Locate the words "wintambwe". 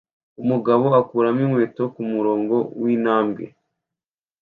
2.81-3.43